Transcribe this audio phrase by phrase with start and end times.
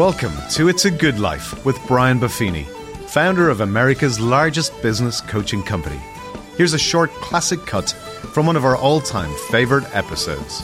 [0.00, 2.64] Welcome to It's a Good Life with Brian Buffini,
[3.06, 6.00] founder of America's largest business coaching company.
[6.56, 7.90] Here's a short classic cut
[8.32, 10.60] from one of our all time favorite episodes.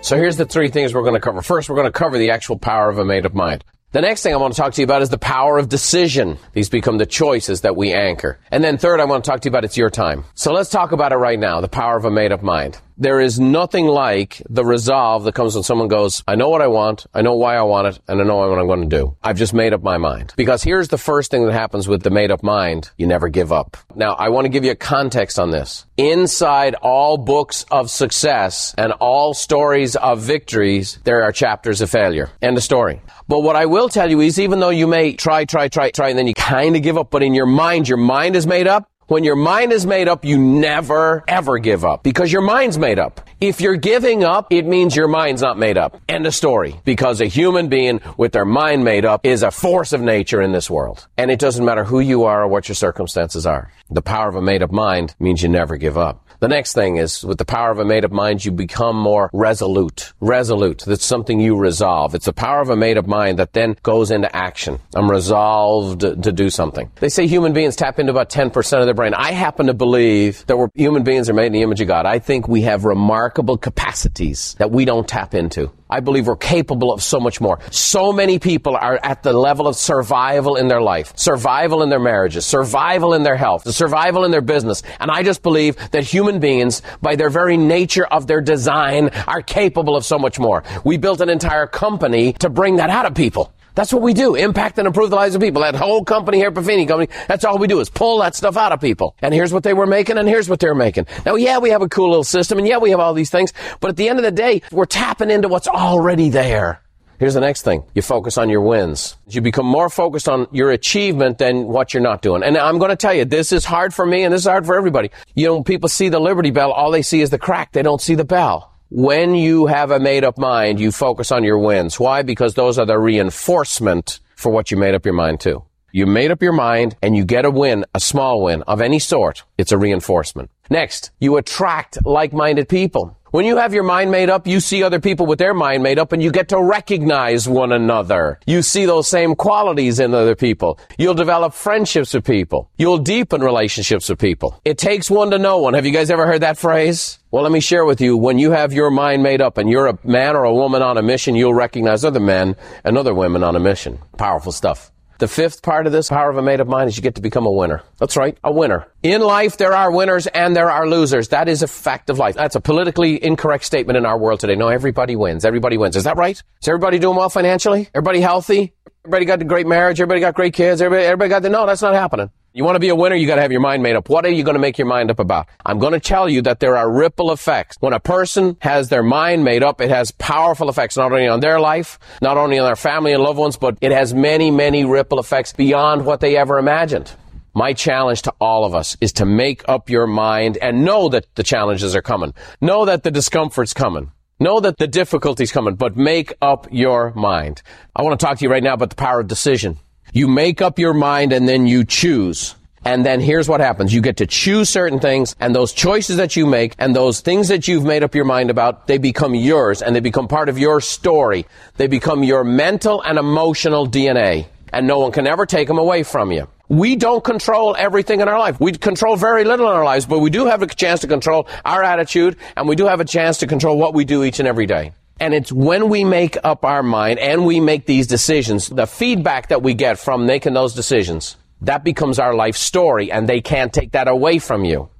[0.00, 1.42] So here's the three things we're going to cover.
[1.42, 3.62] First, we're going to cover the actual power of a made up mind.
[3.92, 6.38] The next thing I want to talk to you about is the power of decision.
[6.54, 8.38] These become the choices that we anchor.
[8.50, 10.24] And then third, I want to talk to you about it's your time.
[10.34, 12.80] So let's talk about it right now, the power of a made up mind.
[12.98, 16.66] There is nothing like the resolve that comes when someone goes, I know what I
[16.66, 19.14] want, I know why I want it, and I know what I'm going to do.
[19.22, 20.32] I've just made up my mind.
[20.34, 22.90] Because here's the first thing that happens with the made up mind.
[22.96, 23.76] You never give up.
[23.94, 25.84] Now, I want to give you a context on this.
[25.98, 32.30] Inside all books of success and all stories of victories, there are chapters of failure.
[32.40, 33.02] End of story.
[33.28, 36.08] But what I will tell you is even though you may try, try, try, try,
[36.08, 38.66] and then you kind of give up, but in your mind, your mind is made
[38.66, 42.78] up, when your mind is made up, you never ever give up because your mind's
[42.78, 43.20] made up.
[43.40, 46.00] If you're giving up, it means your mind's not made up.
[46.08, 46.80] End of story.
[46.84, 50.52] Because a human being with their mind made up is a force of nature in
[50.52, 51.06] this world.
[51.16, 53.70] And it doesn't matter who you are or what your circumstances are.
[53.90, 56.26] The power of a made up mind means you never give up.
[56.38, 59.30] The next thing is with the power of a made up mind, you become more
[59.32, 60.12] resolute.
[60.20, 60.84] Resolute.
[60.86, 62.14] That's something you resolve.
[62.14, 64.78] It's the power of a made up mind that then goes into action.
[64.94, 66.90] I'm resolved to do something.
[66.96, 69.14] They say human beings tap into about 10% of their brain.
[69.14, 72.06] I happen to believe that we're, human beings are made in the image of God.
[72.06, 75.70] I think we have remarkable capacities that we don't tap into.
[75.88, 77.60] I believe we're capable of so much more.
[77.70, 82.00] So many people are at the level of survival in their life, survival in their
[82.00, 84.82] marriages, survival in their health, survival in their business.
[84.98, 89.42] And I just believe that human beings, by their very nature of their design, are
[89.42, 90.64] capable of so much more.
[90.84, 93.52] We built an entire company to bring that out of people.
[93.76, 94.34] That's what we do.
[94.34, 95.60] Impact and improve the lives of people.
[95.62, 98.72] That whole company here, Buffini Company, that's all we do is pull that stuff out
[98.72, 99.14] of people.
[99.20, 101.06] And here's what they were making and here's what they're making.
[101.26, 103.52] Now, yeah, we have a cool little system and yeah, we have all these things,
[103.80, 106.80] but at the end of the day, we're tapping into what's already there.
[107.18, 107.84] Here's the next thing.
[107.94, 109.16] You focus on your wins.
[109.28, 112.42] You become more focused on your achievement than what you're not doing.
[112.42, 114.66] And I'm going to tell you, this is hard for me and this is hard
[114.66, 115.10] for everybody.
[115.34, 117.72] You know, people see the Liberty Bell, all they see is the crack.
[117.72, 118.75] They don't see the bell.
[118.88, 121.98] When you have a made up mind, you focus on your wins.
[121.98, 122.22] Why?
[122.22, 125.64] Because those are the reinforcement for what you made up your mind to.
[125.90, 129.00] You made up your mind and you get a win, a small win of any
[129.00, 129.42] sort.
[129.58, 130.50] It's a reinforcement.
[130.70, 133.15] Next, you attract like-minded people.
[133.32, 135.98] When you have your mind made up, you see other people with their mind made
[135.98, 138.38] up and you get to recognize one another.
[138.46, 140.78] You see those same qualities in other people.
[140.96, 142.70] You'll develop friendships with people.
[142.76, 144.60] You'll deepen relationships with people.
[144.64, 145.74] It takes one to know one.
[145.74, 147.18] Have you guys ever heard that phrase?
[147.32, 149.88] Well, let me share with you, when you have your mind made up and you're
[149.88, 152.54] a man or a woman on a mission, you'll recognize other men
[152.84, 153.98] and other women on a mission.
[154.16, 154.92] Powerful stuff.
[155.18, 157.22] The fifth part of this power of a made up mind is you get to
[157.22, 157.82] become a winner.
[157.98, 158.86] That's right, a winner.
[159.02, 161.28] In life, there are winners and there are losers.
[161.28, 162.34] That is a fact of life.
[162.34, 164.56] That's a politically incorrect statement in our world today.
[164.56, 165.46] No, everybody wins.
[165.46, 165.96] Everybody wins.
[165.96, 166.36] Is that right?
[166.36, 167.88] Is everybody doing well financially?
[167.94, 168.74] Everybody healthy?
[169.04, 170.00] Everybody got a great marriage?
[170.00, 170.82] Everybody got great kids?
[170.82, 172.28] Everybody, everybody got the, no, that's not happening.
[172.56, 174.08] You want to be a winner, you got to have your mind made up.
[174.08, 175.46] What are you going to make your mind up about?
[175.66, 177.76] I'm going to tell you that there are ripple effects.
[177.80, 181.40] When a person has their mind made up, it has powerful effects not only on
[181.40, 184.86] their life, not only on their family and loved ones, but it has many, many
[184.86, 187.12] ripple effects beyond what they ever imagined.
[187.52, 191.26] My challenge to all of us is to make up your mind and know that
[191.34, 192.32] the challenges are coming.
[192.62, 194.12] Know that the discomfort's coming.
[194.40, 197.60] Know that the difficulty's coming, but make up your mind.
[197.94, 199.76] I want to talk to you right now about the power of decision.
[200.16, 202.54] You make up your mind and then you choose.
[202.86, 203.92] And then here's what happens.
[203.92, 207.48] You get to choose certain things and those choices that you make and those things
[207.48, 210.58] that you've made up your mind about, they become yours and they become part of
[210.58, 211.44] your story.
[211.76, 216.02] They become your mental and emotional DNA and no one can ever take them away
[216.02, 216.48] from you.
[216.70, 218.58] We don't control everything in our life.
[218.58, 221.46] We control very little in our lives, but we do have a chance to control
[221.62, 224.48] our attitude and we do have a chance to control what we do each and
[224.48, 224.92] every day.
[225.18, 229.48] And it's when we make up our mind and we make these decisions, the feedback
[229.48, 233.72] that we get from making those decisions, that becomes our life story and they can't
[233.72, 234.90] take that away from you.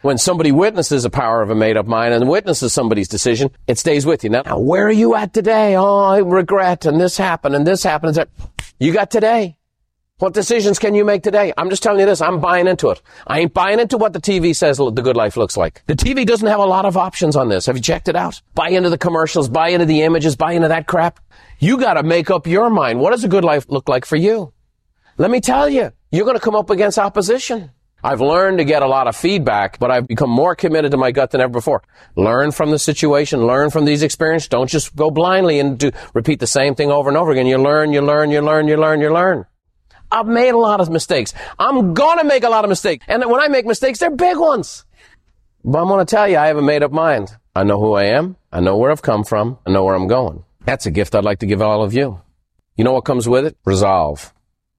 [0.00, 3.78] When somebody witnesses a power of a made up mind and witnesses somebody's decision, it
[3.78, 4.30] stays with you.
[4.30, 5.76] Now, where are you at today?
[5.76, 8.18] Oh, I regret and this happened and this happened.
[8.80, 9.58] You got today.
[10.22, 11.52] What decisions can you make today?
[11.58, 12.20] I'm just telling you this.
[12.20, 13.02] I'm buying into it.
[13.26, 15.82] I ain't buying into what the TV says the good life looks like.
[15.88, 17.66] The TV doesn't have a lot of options on this.
[17.66, 18.40] Have you checked it out?
[18.54, 21.18] Buy into the commercials, buy into the images, buy into that crap.
[21.58, 23.00] You gotta make up your mind.
[23.00, 24.52] What does a good life look like for you?
[25.18, 27.72] Let me tell you, you're gonna come up against opposition.
[28.04, 31.10] I've learned to get a lot of feedback, but I've become more committed to my
[31.10, 31.82] gut than ever before.
[32.14, 34.48] Learn from the situation, learn from these experiences.
[34.48, 37.46] Don't just go blindly and do, repeat the same thing over and over again.
[37.46, 39.46] You learn, you learn, you learn, you learn, you learn.
[40.12, 41.32] I've made a lot of mistakes.
[41.58, 43.04] I'm gonna make a lot of mistakes.
[43.08, 44.84] And when I make mistakes, they're big ones.
[45.64, 47.34] But I'm gonna tell you, I have a made up mind.
[47.56, 48.36] I know who I am.
[48.52, 49.58] I know where I've come from.
[49.66, 50.44] I know where I'm going.
[50.66, 52.20] That's a gift I'd like to give all of you.
[52.76, 53.56] You know what comes with it?
[53.64, 54.32] Resolve.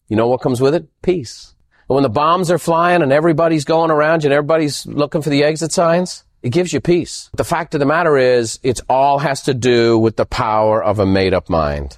[0.07, 0.87] You know what comes with it?
[1.01, 1.55] Peace.
[1.89, 5.29] And when the bombs are flying and everybody's going around you and everybody's looking for
[5.29, 7.29] the exit signs, it gives you peace.
[7.35, 10.99] The fact of the matter is, it all has to do with the power of
[10.99, 11.97] a made up mind.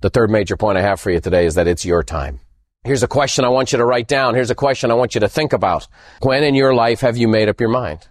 [0.00, 2.40] The third major point I have for you today is that it's your time.
[2.86, 4.36] Here's a question I want you to write down.
[4.36, 5.88] Here's a question I want you to think about.
[6.22, 8.06] When in your life have you made up your mind?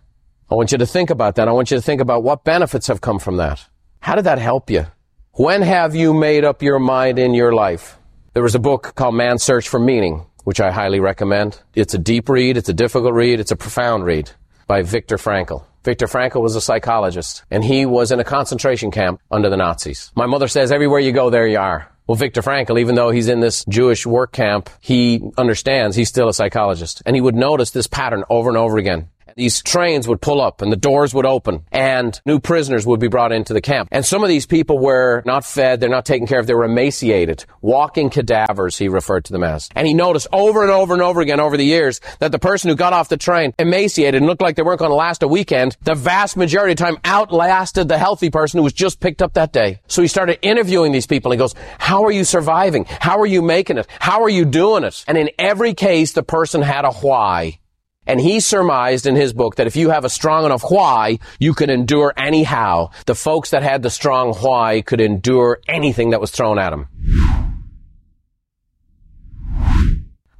[0.51, 1.47] I want you to think about that.
[1.47, 3.65] I want you to think about what benefits have come from that.
[4.01, 4.87] How did that help you?
[5.31, 7.97] When have you made up your mind in your life?
[8.33, 11.57] There was a book called Man's Search for Meaning, which I highly recommend.
[11.73, 14.29] It's a deep read, it's a difficult read, it's a profound read
[14.67, 15.63] by Viktor Frankl.
[15.85, 20.11] Viktor Frankl was a psychologist, and he was in a concentration camp under the Nazis.
[20.15, 21.94] My mother says, everywhere you go, there you are.
[22.07, 26.29] Well, Viktor Frankl, even though he's in this Jewish work camp, he understands he's still
[26.29, 27.01] a psychologist.
[27.05, 30.61] And he would notice this pattern over and over again these trains would pull up
[30.61, 33.89] and the doors would open and new prisoners would be brought into the camp.
[33.91, 36.63] And some of these people were not fed, they're not taken care of, they were
[36.63, 39.69] emaciated, walking cadavers, he referred to them as.
[39.75, 42.69] And he noticed over and over and over again over the years that the person
[42.69, 45.27] who got off the train emaciated and looked like they weren't going to last a
[45.27, 49.33] weekend, the vast majority of time outlasted the healthy person who was just picked up
[49.33, 49.81] that day.
[49.87, 51.31] So he started interviewing these people.
[51.31, 52.85] He goes, how are you surviving?
[52.85, 53.87] How are you making it?
[53.99, 55.03] How are you doing it?
[55.07, 57.59] And in every case, the person had a why.
[58.07, 61.53] And he surmised in his book that if you have a strong enough why, you
[61.53, 62.91] can endure anyhow.
[63.05, 66.87] The folks that had the strong why could endure anything that was thrown at them.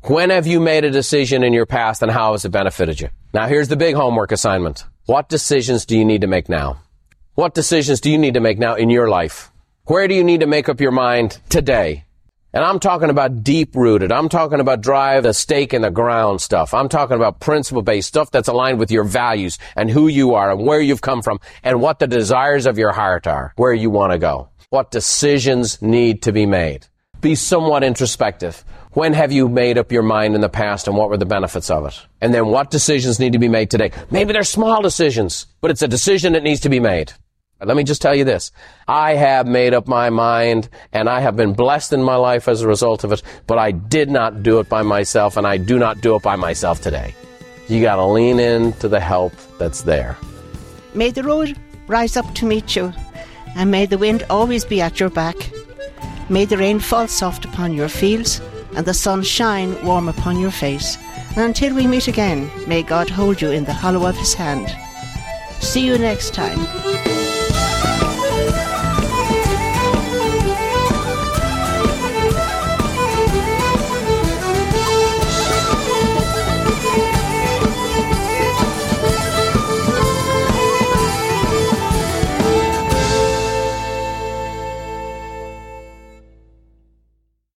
[0.03, 3.09] When have you made a decision in your past and how has it benefited you?
[3.33, 4.85] Now here's the big homework assignment.
[5.07, 6.79] What decisions do you need to make now?
[7.33, 9.51] What decisions do you need to make now in your life?
[9.85, 12.05] Where do you need to make up your mind today?
[12.55, 14.13] And I'm talking about deep rooted.
[14.13, 16.73] I'm talking about drive the stake in the ground stuff.
[16.73, 20.51] I'm talking about principle based stuff that's aligned with your values and who you are
[20.51, 23.89] and where you've come from and what the desires of your heart are, where you
[23.89, 24.47] want to go.
[24.69, 26.87] What decisions need to be made.
[27.19, 28.63] Be somewhat introspective.
[28.93, 31.69] When have you made up your mind in the past and what were the benefits
[31.69, 31.99] of it?
[32.21, 33.91] And then what decisions need to be made today?
[34.11, 37.11] Maybe they're small decisions, but it's a decision that needs to be made.
[37.63, 38.51] Let me just tell you this.
[38.87, 42.61] I have made up my mind and I have been blessed in my life as
[42.61, 45.79] a result of it, but I did not do it by myself and I do
[45.79, 47.15] not do it by myself today.
[47.69, 50.17] You gotta lean in to the help that's there.
[50.93, 51.57] May the road
[51.87, 52.93] rise up to meet you
[53.55, 55.35] and may the wind always be at your back.
[56.29, 58.41] May the rain fall soft upon your fields
[58.75, 60.97] and the sun shine warm upon your face.
[61.29, 64.75] And until we meet again, may God hold you in the hollow of his hand.
[65.61, 66.94] See you next time.